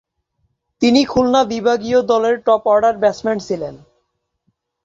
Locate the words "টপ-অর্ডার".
2.47-2.95